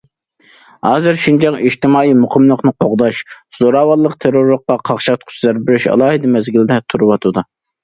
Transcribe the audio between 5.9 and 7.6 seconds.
ئالاھىدە مەزگىلىدە تۇرۇۋاتىدۇ.